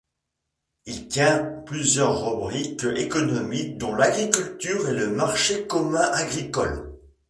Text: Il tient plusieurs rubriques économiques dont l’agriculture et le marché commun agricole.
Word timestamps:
Il 0.87 1.09
tient 1.09 1.61
plusieurs 1.63 2.25
rubriques 2.27 2.85
économiques 2.85 3.77
dont 3.77 3.93
l’agriculture 3.93 4.89
et 4.89 4.95
le 4.95 5.11
marché 5.11 5.67
commun 5.67 6.09
agricole. 6.13 6.97